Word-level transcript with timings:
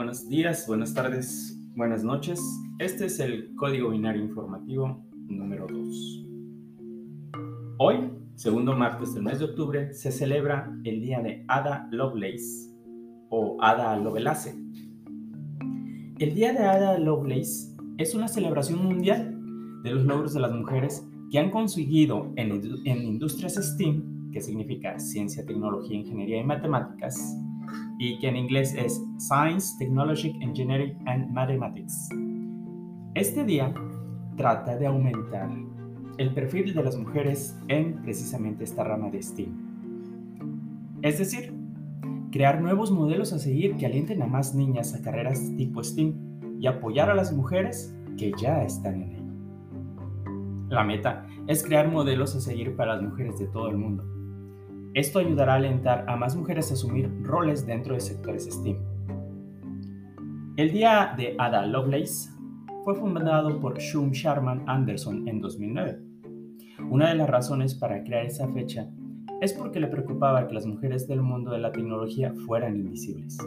buenos 0.00 0.26
días, 0.30 0.66
buenas 0.66 0.94
tardes, 0.94 1.60
buenas 1.76 2.02
noches. 2.02 2.40
Este 2.78 3.04
es 3.04 3.20
el 3.20 3.54
código 3.54 3.90
binario 3.90 4.22
informativo 4.22 5.04
número 5.28 5.66
2. 5.66 6.26
Hoy, 7.76 8.10
segundo 8.34 8.74
martes 8.74 9.12
del 9.12 9.24
mes 9.24 9.40
de 9.40 9.44
octubre, 9.44 9.92
se 9.92 10.10
celebra 10.10 10.74
el 10.84 11.02
día 11.02 11.20
de 11.20 11.44
Ada 11.48 11.86
Lovelace 11.90 12.74
o 13.28 13.58
Ada 13.60 13.94
Lovelace. 13.98 14.54
El 16.18 16.34
día 16.34 16.54
de 16.54 16.60
Ada 16.60 16.98
Lovelace 16.98 17.76
es 17.98 18.14
una 18.14 18.28
celebración 18.28 18.82
mundial 18.82 19.38
de 19.82 19.90
los 19.90 20.06
logros 20.06 20.32
de 20.32 20.40
las 20.40 20.52
mujeres 20.52 21.06
que 21.30 21.38
han 21.38 21.50
conseguido 21.50 22.32
en, 22.36 22.52
en 22.86 23.02
industrias 23.02 23.56
STEAM, 23.56 24.30
que 24.32 24.40
significa 24.40 24.98
ciencia, 24.98 25.44
tecnología, 25.44 25.98
ingeniería 25.98 26.40
y 26.40 26.44
matemáticas, 26.44 27.36
y 28.00 28.18
que 28.18 28.28
en 28.28 28.36
inglés 28.36 28.74
es 28.74 29.04
Science, 29.18 29.76
Technology, 29.78 30.38
Engineering 30.40 30.96
and 31.04 31.30
Mathematics. 31.32 32.08
Este 33.14 33.44
día 33.44 33.74
trata 34.38 34.78
de 34.78 34.86
aumentar 34.86 35.50
el 36.16 36.32
perfil 36.32 36.72
de 36.72 36.82
las 36.82 36.96
mujeres 36.96 37.58
en 37.68 38.00
precisamente 38.00 38.64
esta 38.64 38.84
rama 38.84 39.10
de 39.10 39.22
STEAM. 39.22 39.52
Es 41.02 41.18
decir, 41.18 41.52
crear 42.32 42.62
nuevos 42.62 42.90
modelos 42.90 43.34
a 43.34 43.38
seguir 43.38 43.76
que 43.76 43.84
alienten 43.84 44.22
a 44.22 44.26
más 44.26 44.54
niñas 44.54 44.94
a 44.94 45.02
carreras 45.02 45.54
tipo 45.58 45.84
STEAM 45.84 46.58
y 46.58 46.66
apoyar 46.68 47.10
a 47.10 47.14
las 47.14 47.34
mujeres 47.34 47.94
que 48.16 48.32
ya 48.40 48.62
están 48.62 49.02
en 49.02 49.12
ella. 49.12 49.20
La 50.70 50.84
meta 50.84 51.26
es 51.46 51.62
crear 51.62 51.90
modelos 51.90 52.34
a 52.34 52.40
seguir 52.40 52.74
para 52.76 52.94
las 52.94 53.02
mujeres 53.02 53.38
de 53.38 53.46
todo 53.48 53.68
el 53.68 53.76
mundo 53.76 54.19
esto 54.94 55.20
ayudará 55.20 55.52
a 55.52 55.56
alentar 55.56 56.04
a 56.08 56.16
más 56.16 56.34
mujeres 56.34 56.70
a 56.70 56.74
asumir 56.74 57.08
roles 57.22 57.64
dentro 57.64 57.94
de 57.94 58.00
sectores 58.00 58.46
STEAM. 58.50 58.76
El 60.56 60.72
Día 60.72 61.14
de 61.16 61.36
Ada 61.38 61.64
Lovelace 61.64 62.30
fue 62.84 62.96
fundado 62.96 63.60
por 63.60 63.78
Shum 63.78 64.10
Sharman 64.10 64.64
Anderson 64.66 65.28
en 65.28 65.40
2009. 65.40 66.00
Una 66.90 67.10
de 67.10 67.14
las 67.14 67.30
razones 67.30 67.74
para 67.74 68.02
crear 68.02 68.26
esa 68.26 68.48
fecha 68.48 68.90
es 69.40 69.52
porque 69.52 69.78
le 69.78 69.86
preocupaba 69.86 70.48
que 70.48 70.54
las 70.54 70.66
mujeres 70.66 71.06
del 71.06 71.22
mundo 71.22 71.52
de 71.52 71.60
la 71.60 71.70
tecnología 71.70 72.34
fueran 72.46 72.76
invisibles. 72.76 73.38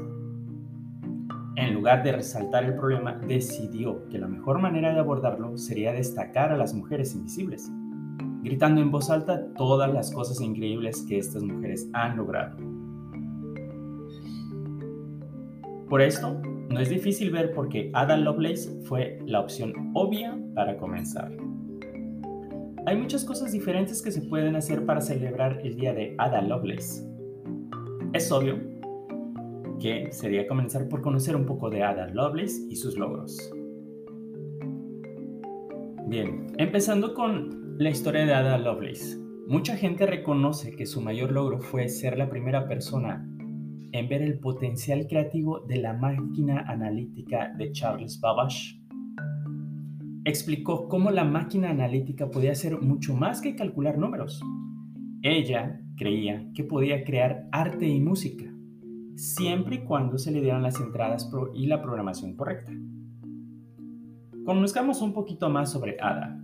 En 1.58 1.74
lugar 1.74 2.04
de 2.04 2.14
resaltar 2.14 2.64
el 2.64 2.76
problema, 2.76 3.20
decidió 3.28 4.08
que 4.08 4.18
la 4.18 4.28
mejor 4.28 4.60
manera 4.60 4.94
de 4.94 5.00
abordarlo 5.00 5.58
sería 5.58 5.92
destacar 5.92 6.52
a 6.52 6.58
las 6.58 6.74
mujeres 6.74 7.14
invisibles 7.14 7.70
gritando 8.44 8.82
en 8.82 8.92
voz 8.92 9.10
alta 9.10 9.48
todas 9.56 9.92
las 9.92 10.12
cosas 10.12 10.42
increíbles 10.42 11.06
que 11.08 11.18
estas 11.18 11.44
mujeres 11.44 11.90
han 11.94 12.18
logrado. 12.18 12.58
Por 15.90 16.02
esto, 16.02 16.42
no 16.70 16.80
es 16.80 16.90
difícil 16.90 17.32
ver 17.32 17.54
por 17.54 17.70
qué 17.70 17.90
Ada 17.94 18.18
Lovelace 18.18 18.70
fue 18.84 19.20
la 19.26 19.40
opción 19.40 19.92
obvia 19.94 20.38
para 20.56 20.76
comenzar. 20.78 21.32
Hay 22.86 22.98
muchas 22.98 23.24
cosas 23.24 23.54
diferentes 23.54 24.02
que 24.02 24.12
se 24.12 24.22
pueden 24.22 24.56
hacer 24.58 24.86
para 24.86 25.00
celebrar 25.00 25.62
el 25.64 25.76
día 25.78 25.94
de 25.94 26.16
Ada 26.18 26.42
Lovelace. 26.42 27.08
Es 28.12 28.32
obvio 28.32 28.60
que 29.80 30.12
sería 30.12 30.48
comenzar 30.48 30.90
por 30.90 31.02
conocer 31.02 31.36
un 31.36 31.46
poco 31.46 31.70
de 31.70 31.84
Ada 31.84 32.10
Lovelace 32.10 32.66
y 32.70 32.76
sus 32.76 32.98
logros. 32.98 33.38
Bien, 36.08 36.48
empezando 36.58 37.14
con 37.14 37.63
la 37.78 37.90
historia 37.90 38.26
de 38.26 38.34
Ada 38.34 38.60
Lovelace. 38.60 39.18
Mucha 39.48 39.76
gente 39.76 40.06
reconoce 40.06 40.76
que 40.76 40.86
su 40.86 41.02
mayor 41.02 41.32
logro 41.32 41.60
fue 41.60 41.90
ser 41.90 42.18
la 42.18 42.30
primera 42.30 42.68
persona 42.68 43.28
en 43.92 44.08
ver 44.08 44.22
el 44.22 44.40
potencial 44.40 45.08
creativo 45.08 45.60
de 45.62 45.78
la 45.78 45.94
máquina 45.94 46.66
analítica 46.68 47.52
de 47.58 47.72
Charles 47.72 48.20
Babbage. 48.22 48.80
Explicó 50.24 50.88
cómo 50.88 51.10
la 51.10 51.26
máquina 51.26 51.72
analítica 51.72 52.30
podía 52.30 52.52
hacer 52.52 52.80
mucho 52.80 53.16
más 53.16 53.42
que 53.42 53.56
calcular 53.56 53.98
números. 53.98 54.42
Ella 55.24 55.82
creía 55.98 56.48
que 56.54 56.64
podía 56.64 57.04
crear 57.04 57.48
arte 57.52 57.88
y 57.88 58.00
música, 58.00 58.46
siempre 59.16 59.78
y 59.78 59.84
cuando 59.84 60.20
se 60.20 60.32
le 60.32 60.42
dieran 60.42 60.64
las 60.64 60.80
entradas 60.80 61.30
y 61.56 61.66
la 61.66 61.82
programación 61.82 62.36
correcta. 62.36 62.72
Conozcamos 64.46 65.02
un 65.02 65.14
poquito 65.14 65.50
más 65.50 65.72
sobre 65.72 65.98
Ada. 66.00 66.40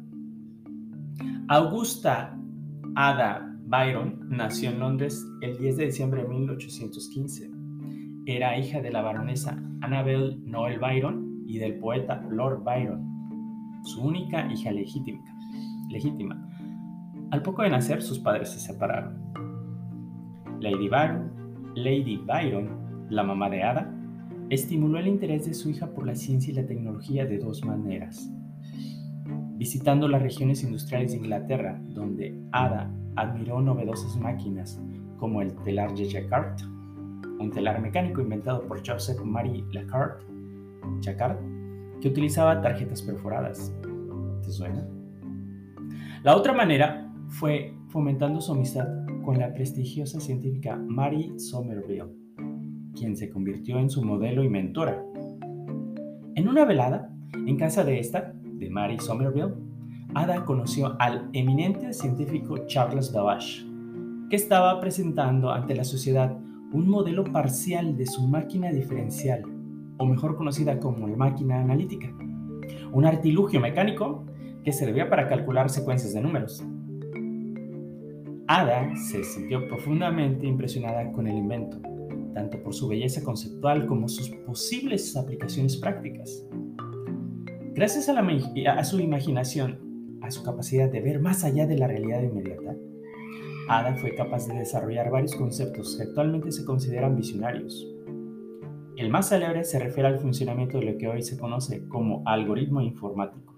Augusta 1.51 2.37
Ada 2.93 3.57
Byron 3.65 4.19
nació 4.29 4.69
en 4.69 4.77
Londres 4.77 5.25
el 5.41 5.57
10 5.57 5.77
de 5.77 5.85
diciembre 5.87 6.21
de 6.21 6.27
1815. 6.27 7.49
Era 8.27 8.55
hija 8.55 8.81
de 8.81 8.91
la 8.91 9.01
baronesa 9.01 9.59
Annabel 9.81 10.43
Noel 10.45 10.77
Byron 10.77 11.41
y 11.47 11.57
del 11.57 11.79
poeta 11.79 12.23
Lord 12.29 12.63
Byron, 12.63 13.81
su 13.83 14.03
única 14.03 14.45
hija 14.53 14.69
legítima. 14.69 16.47
Al 17.31 17.41
poco 17.41 17.63
de 17.63 17.71
nacer, 17.71 18.03
sus 18.03 18.19
padres 18.19 18.49
se 18.51 18.59
separaron. 18.59 19.17
Lady 20.59 20.87
Byron, 20.87 21.31
Lady 21.73 22.17
Byron, 22.17 23.07
la 23.09 23.23
mamá 23.23 23.49
de 23.49 23.63
Ada, 23.63 23.91
estimuló 24.51 24.99
el 24.99 25.07
interés 25.07 25.47
de 25.47 25.55
su 25.55 25.71
hija 25.71 25.87
por 25.95 26.05
la 26.05 26.13
ciencia 26.13 26.51
y 26.51 26.57
la 26.57 26.67
tecnología 26.67 27.25
de 27.25 27.39
dos 27.39 27.66
maneras 27.66 28.31
visitando 29.59 30.08
las 30.08 30.22
regiones 30.22 30.64
industriales 30.64 31.12
de 31.12 31.18
Inglaterra, 31.18 31.81
donde 31.90 32.34
Ada 32.53 32.90
admiró 33.18 33.62
novedosas 33.62 34.16
máquinas 34.18 34.81
como 35.18 35.42
el 35.42 35.53
telar 35.64 35.94
de 35.96 36.09
Jacquard, 36.09 36.62
un 37.40 37.52
telar 37.52 37.81
mecánico 37.81 38.22
inventado 38.22 38.66
por 38.66 38.80
Joseph 38.88 39.20
Marie 39.22 39.66
Jacquard, 39.74 40.22
que 42.00 42.08
utilizaba 42.08 42.62
tarjetas 42.62 43.02
perforadas. 43.02 43.75
¿Te 44.42 44.50
suena? 44.50 44.88
La 46.24 46.38
otra 46.38 46.53
manera 46.53 47.12
fue 47.28 47.76
fomentando 47.90 48.40
su 48.40 48.53
amistad 48.53 48.88
con 49.26 49.40
la 49.40 49.53
prestigiosa 49.53 50.22
científica 50.22 50.78
Mary 50.78 51.38
Somerville, 51.38 52.16
quien 52.96 53.18
se 53.18 53.30
convirtió 53.30 53.78
en 53.78 53.90
su 53.90 54.06
modelo 54.06 54.41
y 54.41 54.50
mentora. 54.50 55.03
En 56.36 56.47
una 56.47 56.64
velada, 56.64 57.14
en 57.34 57.58
casa 57.58 57.84
de 57.84 58.00
esta, 58.00 58.38
de 58.59 58.70
Mary 58.70 59.00
Somerville, 59.00 59.56
Ada 60.14 60.44
conoció 60.44 60.96
al 61.00 61.30
eminente 61.34 61.94
científico 61.94 62.66
Charles 62.66 63.12
Babbage, 63.14 63.66
que 64.30 64.36
estaba 64.36 64.80
presentando 64.80 65.52
ante 65.52 65.75
la 65.75 65.84
sociedad 65.84 66.38
un 66.72 66.90
modelo 66.90 67.24
parcial 67.24 67.96
de 67.96 68.06
su 68.06 68.28
máquina 68.28 68.72
diferencial, 68.72 69.44
o 69.97 70.06
mejor 70.06 70.36
conocida 70.36 70.80
como 70.80 71.08
la 71.08 71.16
máquina 71.16 71.62
analítica, 71.62 72.14
un 72.92 73.06
artilugio 73.06 73.59
mecánico 73.59 74.25
que 74.64 74.72
servía 74.72 75.09
para 75.09 75.28
calcular 75.28 75.70
secuencias 75.70 76.14
de 76.14 76.22
números. 76.22 76.64
Ada 78.47 78.96
se 78.96 79.24
sintió 79.24 79.68
profundamente 79.68 80.47
impresionada 80.47 81.12
con 81.12 81.28
el 81.28 81.38
invento, 81.38 81.80
tanto 82.34 82.62
por 82.64 82.74
su 82.74 82.88
belleza 82.88 83.24
conceptual 83.24 83.86
como 83.86 84.08
sus 84.08 84.30
posibles 84.46 85.16
aplicaciones 85.16 85.78
prácticas. 85.78 86.48
Gracias 87.79 88.09
a, 88.09 88.84
su 88.84 89.00
imaginación, 89.00 90.19
a 90.22 90.29
su 90.31 90.44
capacidad 90.44 90.91
de 90.91 91.00
ver 91.00 91.22
más 91.22 91.45
allá 91.45 91.66
de 91.66 91.78
la 91.78 91.88
realidad 91.88 92.22
inmediata, 92.22 92.75
Ada 93.69 93.95
fue 93.95 94.16
capaz 94.16 94.50
de 94.50 94.56
desarrollar 94.56 95.09
varios 95.09 95.34
conceptos 95.34 95.95
que 95.95 96.03
actualmente 96.03 96.51
se 96.51 96.66
consideran 96.66 97.16
visionarios. 97.16 97.88
El 98.97 99.09
más 99.09 99.29
célebre 99.29 99.63
se 99.63 99.79
refiere 99.79 100.09
al 100.09 100.19
funcionamiento 100.19 100.78
de 100.78 100.91
lo 100.91 100.97
que 100.97 101.07
hoy 101.07 101.22
se 101.22 101.40
conoce 101.40 101.87
como 101.87 102.22
algoritmo 102.26 102.81
informático. 102.81 103.58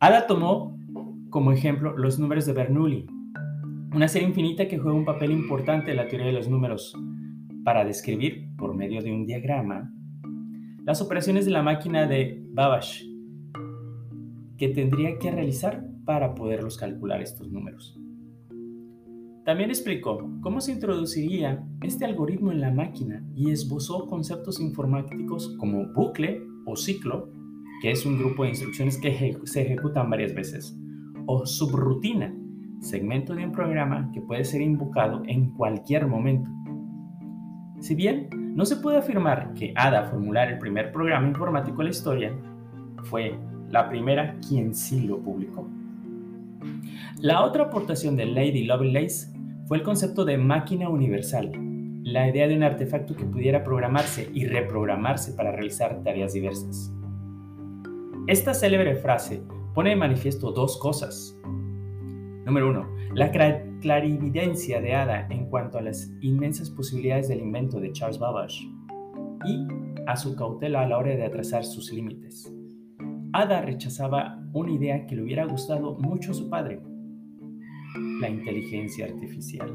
Ada 0.00 0.26
tomó 0.26 0.76
como 1.30 1.52
ejemplo 1.52 1.96
los 1.96 2.18
números 2.18 2.44
de 2.44 2.54
Bernoulli, 2.54 3.06
una 3.94 4.08
serie 4.08 4.26
infinita 4.26 4.66
que 4.66 4.78
juega 4.78 4.98
un 4.98 5.04
papel 5.04 5.30
importante 5.30 5.92
en 5.92 5.96
la 5.96 6.08
teoría 6.08 6.26
de 6.26 6.32
los 6.32 6.48
números 6.48 6.98
para 7.64 7.84
describir, 7.84 8.48
por 8.56 8.74
medio 8.74 9.00
de 9.00 9.12
un 9.12 9.26
diagrama, 9.26 9.92
las 10.84 11.02
operaciones 11.02 11.44
de 11.44 11.50
la 11.50 11.62
máquina 11.62 12.06
de 12.06 12.42
Babbage 12.52 13.06
que 14.56 14.68
tendría 14.68 15.18
que 15.18 15.30
realizar 15.30 15.86
para 16.04 16.34
poderlos 16.34 16.76
calcular 16.76 17.22
estos 17.22 17.50
números. 17.50 17.98
También 19.44 19.70
explicó 19.70 20.30
cómo 20.42 20.60
se 20.60 20.72
introduciría 20.72 21.66
este 21.82 22.04
algoritmo 22.04 22.52
en 22.52 22.60
la 22.60 22.70
máquina 22.70 23.24
y 23.34 23.50
esbozó 23.50 24.06
conceptos 24.06 24.60
informáticos 24.60 25.56
como 25.58 25.86
bucle 25.94 26.42
o 26.66 26.76
ciclo, 26.76 27.32
que 27.80 27.90
es 27.90 28.04
un 28.04 28.18
grupo 28.18 28.42
de 28.42 28.50
instrucciones 28.50 28.98
que 28.98 29.38
se 29.44 29.62
ejecutan 29.62 30.10
varias 30.10 30.34
veces, 30.34 30.78
o 31.26 31.46
subrutina, 31.46 32.34
segmento 32.80 33.34
de 33.34 33.46
un 33.46 33.52
programa 33.52 34.10
que 34.12 34.20
puede 34.20 34.44
ser 34.44 34.60
invocado 34.60 35.22
en 35.26 35.52
cualquier 35.52 36.06
momento. 36.06 36.50
Si 37.80 37.94
bien 37.94 38.28
no 38.54 38.66
se 38.66 38.76
puede 38.76 38.98
afirmar 38.98 39.54
que 39.54 39.72
Ada 39.74 40.04
formular 40.04 40.50
el 40.50 40.58
primer 40.58 40.92
programa 40.92 41.26
informático 41.26 41.80
en 41.80 41.86
la 41.86 41.90
historia, 41.90 42.32
fue 43.04 43.34
la 43.70 43.88
primera 43.88 44.36
quien 44.46 44.74
sí 44.74 45.06
lo 45.06 45.18
publicó. 45.18 45.66
La 47.20 47.42
otra 47.42 47.64
aportación 47.64 48.16
de 48.16 48.26
Lady 48.26 48.64
Lovelace 48.64 49.28
fue 49.66 49.78
el 49.78 49.82
concepto 49.82 50.24
de 50.24 50.36
máquina 50.36 50.88
universal, 50.88 51.52
la 52.02 52.28
idea 52.28 52.48
de 52.48 52.56
un 52.56 52.62
artefacto 52.62 53.14
que 53.14 53.24
pudiera 53.24 53.64
programarse 53.64 54.28
y 54.34 54.46
reprogramarse 54.46 55.32
para 55.32 55.52
realizar 55.52 56.02
tareas 56.02 56.32
diversas. 56.32 56.92
Esta 58.26 58.52
célebre 58.52 58.96
frase 58.96 59.42
pone 59.74 59.90
de 59.90 59.96
manifiesto 59.96 60.52
dos 60.52 60.78
cosas. 60.78 61.36
Número 62.50 62.70
uno, 62.70 62.88
la 63.14 63.30
clarividencia 63.80 64.80
de 64.80 64.92
Ada 64.92 65.28
en 65.30 65.46
cuanto 65.46 65.78
a 65.78 65.82
las 65.82 66.12
inmensas 66.20 66.68
posibilidades 66.68 67.28
del 67.28 67.38
invento 67.38 67.78
de 67.78 67.92
Charles 67.92 68.18
Babbage 68.18 68.68
y 69.46 69.68
a 70.08 70.16
su 70.16 70.34
cautela 70.34 70.80
a 70.80 70.88
la 70.88 70.98
hora 70.98 71.14
de 71.14 71.24
atrasar 71.24 71.64
sus 71.64 71.92
límites. 71.92 72.52
Ada 73.32 73.62
rechazaba 73.62 74.42
una 74.52 74.72
idea 74.72 75.06
que 75.06 75.14
le 75.14 75.22
hubiera 75.22 75.44
gustado 75.44 75.96
mucho 76.00 76.32
a 76.32 76.34
su 76.34 76.50
padre, 76.50 76.82
la 78.20 78.28
inteligencia 78.28 79.06
artificial. 79.06 79.72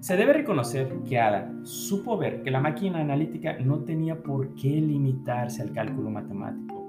Se 0.00 0.16
debe 0.16 0.32
reconocer 0.32 0.92
que 1.08 1.20
Ada 1.20 1.48
supo 1.62 2.18
ver 2.18 2.42
que 2.42 2.50
la 2.50 2.58
máquina 2.58 2.98
analítica 2.98 3.56
no 3.60 3.84
tenía 3.84 4.20
por 4.20 4.52
qué 4.56 4.80
limitarse 4.80 5.62
al 5.62 5.70
cálculo 5.70 6.10
matemático, 6.10 6.79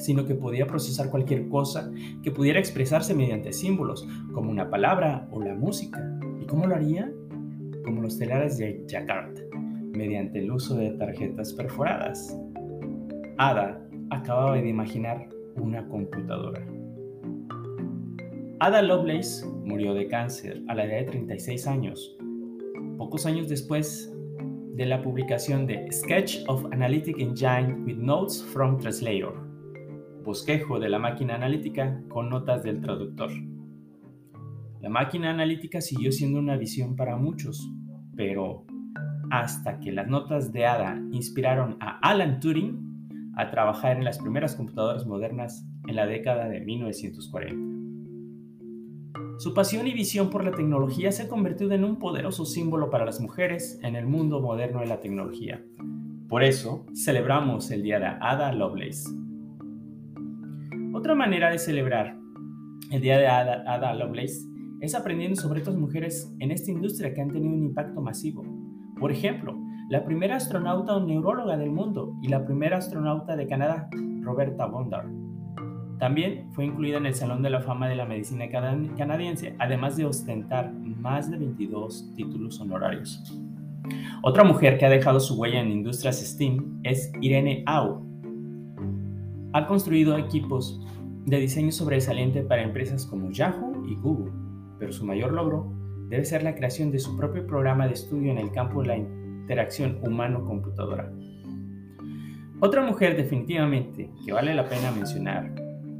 sino 0.00 0.24
que 0.24 0.34
podía 0.34 0.66
procesar 0.66 1.10
cualquier 1.10 1.48
cosa 1.48 1.92
que 2.22 2.32
pudiera 2.32 2.58
expresarse 2.58 3.14
mediante 3.14 3.52
símbolos, 3.52 4.08
como 4.32 4.50
una 4.50 4.68
palabra 4.70 5.28
o 5.30 5.40
la 5.40 5.54
música. 5.54 6.18
¿Y 6.40 6.46
cómo 6.46 6.66
lo 6.66 6.74
haría? 6.74 7.12
Como 7.84 8.02
los 8.02 8.18
telares 8.18 8.58
de 8.58 8.84
Jakarta, 8.88 9.42
mediante 9.92 10.40
el 10.40 10.50
uso 10.50 10.76
de 10.76 10.90
tarjetas 10.92 11.52
perforadas. 11.52 12.36
Ada 13.38 13.86
acababa 14.10 14.56
de 14.56 14.68
imaginar 14.68 15.28
una 15.56 15.86
computadora. 15.88 16.66
Ada 18.58 18.82
Lovelace 18.82 19.46
murió 19.64 19.94
de 19.94 20.06
cáncer 20.08 20.62
a 20.68 20.74
la 20.74 20.84
edad 20.84 20.98
de 20.98 21.04
36 21.04 21.66
años, 21.66 22.16
pocos 22.98 23.24
años 23.24 23.48
después 23.48 24.14
de 24.74 24.86
la 24.86 25.02
publicación 25.02 25.66
de 25.66 25.90
Sketch 25.90 26.44
of 26.48 26.64
Analytic 26.72 27.18
Engine 27.18 27.82
with 27.84 27.96
Notes 27.96 28.42
from 28.52 28.78
Translator, 28.78 29.49
bosquejo 30.24 30.78
de 30.78 30.88
la 30.88 30.98
máquina 30.98 31.34
analítica 31.34 32.02
con 32.08 32.28
notas 32.28 32.62
del 32.62 32.80
traductor. 32.80 33.30
La 34.80 34.88
máquina 34.88 35.30
analítica 35.30 35.80
siguió 35.80 36.10
siendo 36.12 36.38
una 36.38 36.56
visión 36.56 36.96
para 36.96 37.16
muchos, 37.16 37.70
pero 38.16 38.64
hasta 39.30 39.78
que 39.78 39.92
las 39.92 40.08
notas 40.08 40.52
de 40.52 40.66
Ada 40.66 41.00
inspiraron 41.12 41.76
a 41.80 41.98
Alan 42.00 42.40
Turing 42.40 43.32
a 43.36 43.50
trabajar 43.50 43.96
en 43.96 44.04
las 44.04 44.18
primeras 44.18 44.56
computadoras 44.56 45.06
modernas 45.06 45.66
en 45.86 45.96
la 45.96 46.06
década 46.06 46.48
de 46.48 46.60
1940. 46.60 47.70
Su 49.38 49.54
pasión 49.54 49.86
y 49.86 49.94
visión 49.94 50.28
por 50.28 50.44
la 50.44 50.50
tecnología 50.50 51.12
se 51.12 51.22
ha 51.22 51.28
convertido 51.28 51.72
en 51.72 51.84
un 51.84 51.98
poderoso 51.98 52.44
símbolo 52.44 52.90
para 52.90 53.06
las 53.06 53.20
mujeres 53.20 53.78
en 53.82 53.96
el 53.96 54.06
mundo 54.06 54.40
moderno 54.40 54.80
de 54.80 54.86
la 54.86 55.00
tecnología. 55.00 55.64
Por 56.28 56.44
eso, 56.44 56.84
celebramos 56.94 57.70
el 57.70 57.82
Día 57.82 57.98
de 57.98 58.06
Ada 58.06 58.52
Lovelace. 58.52 59.19
Otra 61.10 61.26
manera 61.26 61.50
de 61.50 61.58
celebrar 61.58 62.16
el 62.92 63.00
Día 63.00 63.18
de 63.18 63.26
Ada, 63.26 63.64
Ada 63.66 63.94
Lovelace 63.94 64.46
es 64.80 64.94
aprendiendo 64.94 65.34
sobre 65.34 65.60
otras 65.60 65.74
mujeres 65.74 66.32
en 66.38 66.52
esta 66.52 66.70
industria 66.70 67.12
que 67.12 67.20
han 67.20 67.32
tenido 67.32 67.52
un 67.52 67.64
impacto 67.64 68.00
masivo. 68.00 68.44
Por 68.96 69.10
ejemplo, 69.10 69.58
la 69.88 70.04
primera 70.04 70.36
astronauta 70.36 70.94
o 70.94 71.04
neuróloga 71.04 71.56
del 71.56 71.72
mundo 71.72 72.14
y 72.22 72.28
la 72.28 72.44
primera 72.44 72.76
astronauta 72.76 73.34
de 73.34 73.48
Canadá, 73.48 73.90
Roberta 74.20 74.66
Bondar. 74.66 75.08
También 75.98 76.46
fue 76.52 76.66
incluida 76.66 76.98
en 76.98 77.06
el 77.06 77.14
Salón 77.14 77.42
de 77.42 77.50
la 77.50 77.60
Fama 77.60 77.88
de 77.88 77.96
la 77.96 78.06
Medicina 78.06 78.48
Canadiense, 78.48 79.56
además 79.58 79.96
de 79.96 80.04
ostentar 80.04 80.72
más 80.72 81.28
de 81.28 81.38
22 81.38 82.14
títulos 82.14 82.60
honorarios. 82.60 83.36
Otra 84.22 84.44
mujer 84.44 84.78
que 84.78 84.86
ha 84.86 84.90
dejado 84.90 85.18
su 85.18 85.34
huella 85.40 85.58
en 85.58 85.72
industrias 85.72 86.20
STEAM 86.20 86.78
es 86.84 87.12
Irene 87.20 87.64
Au. 87.66 88.08
Ha 89.52 89.66
construido 89.66 90.16
equipos 90.16 90.80
de 91.26 91.38
diseño 91.38 91.72
sobresaliente 91.72 92.42
para 92.42 92.62
empresas 92.62 93.06
como 93.06 93.30
Yahoo 93.30 93.84
y 93.86 93.94
Google, 93.96 94.32
pero 94.78 94.92
su 94.92 95.04
mayor 95.04 95.32
logro 95.32 95.72
debe 96.08 96.24
ser 96.24 96.42
la 96.42 96.54
creación 96.54 96.90
de 96.90 96.98
su 96.98 97.16
propio 97.16 97.46
programa 97.46 97.86
de 97.86 97.94
estudio 97.94 98.32
en 98.32 98.38
el 98.38 98.50
campo 98.50 98.82
de 98.82 98.88
la 98.88 98.96
interacción 98.96 99.98
humano-computadora. 100.02 101.12
Otra 102.60 102.82
mujer 102.82 103.16
definitivamente 103.16 104.10
que 104.24 104.32
vale 104.32 104.54
la 104.54 104.68
pena 104.68 104.90
mencionar 104.90 105.54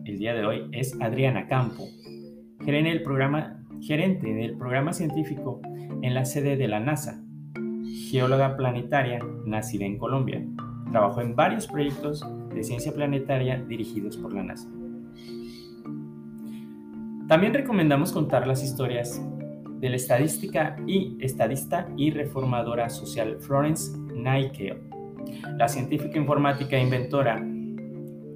el 0.05 0.19
día 0.19 0.35
de 0.35 0.45
hoy 0.45 0.69
es 0.73 0.97
Adriana 1.01 1.47
Campo, 1.47 1.85
gerente 2.65 2.91
del 2.91 3.03
programa, 3.03 3.65
gerente 3.81 4.33
del 4.35 4.57
programa 4.57 4.93
científico 4.93 5.61
en 6.03 6.15
la 6.15 6.25
sede 6.25 6.57
de 6.57 6.69
la 6.69 6.81
NASA, 6.81 7.23
geóloga 8.11 8.57
planetaria 8.57 9.21
nacida 9.47 9.85
en 9.85 9.99
Colombia. 9.99 10.45
Trabajó 10.91 11.21
en 11.21 11.37
varios 11.37 11.67
proyectos 11.67 12.27
de 12.53 12.65
ciencia 12.65 12.93
planetaria 12.93 13.63
dirigidos 13.63 14.17
por 14.17 14.35
la 14.35 14.43
NASA. 14.43 14.69
También 17.31 17.55
recomendamos 17.55 18.11
contar 18.11 18.45
las 18.45 18.61
historias 18.61 19.23
de 19.79 19.89
la 19.89 19.95
estadística 19.95 20.75
y 20.85 21.17
estadista 21.21 21.89
y 21.97 22.11
reformadora 22.11 22.91
social 22.91 23.37
Florence 23.39 23.97
Nightingale, 24.13 24.81
la 25.57 25.69
científica 25.69 26.19
informática 26.19 26.77
e 26.77 26.83
inventora 26.83 27.41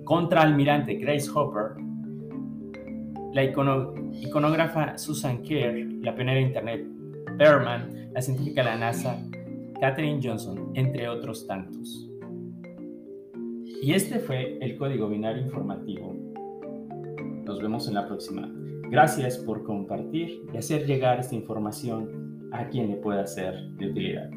contraalmirante 0.04 0.94
Grace 0.94 1.28
Hopper, 1.34 1.72
la 3.32 3.42
iconógrafa 3.42 4.96
Susan 4.96 5.42
Kerr, 5.42 5.74
la 6.00 6.14
pionera 6.14 6.38
de 6.38 6.46
Internet 6.46 6.86
Berman, 7.36 8.12
la 8.12 8.22
científica 8.22 8.62
de 8.62 8.70
la 8.70 8.76
NASA 8.76 9.20
Katherine 9.80 10.20
Johnson, 10.22 10.70
entre 10.74 11.08
otros 11.08 11.48
tantos. 11.48 12.08
Y 13.82 13.92
este 13.92 14.20
fue 14.20 14.56
el 14.60 14.76
código 14.76 15.08
binario 15.08 15.42
informativo. 15.42 16.14
Nos 17.44 17.60
vemos 17.60 17.88
en 17.88 17.94
la 17.94 18.06
próxima. 18.06 18.48
Gracias 18.94 19.38
por 19.38 19.64
compartir 19.64 20.46
y 20.52 20.56
hacer 20.56 20.86
llegar 20.86 21.18
esta 21.18 21.34
información 21.34 22.48
a 22.52 22.68
quien 22.68 22.90
le 22.90 22.96
pueda 22.96 23.26
ser 23.26 23.60
de 23.70 23.90
utilidad. 23.90 24.30